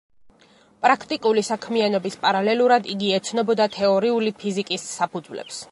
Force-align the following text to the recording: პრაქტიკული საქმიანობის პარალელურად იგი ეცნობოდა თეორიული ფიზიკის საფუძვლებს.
პრაქტიკული 0.85 1.43
საქმიანობის 1.49 2.17
პარალელურად 2.25 2.91
იგი 2.97 3.15
ეცნობოდა 3.19 3.73
თეორიული 3.79 4.35
ფიზიკის 4.43 4.93
საფუძვლებს. 5.01 5.67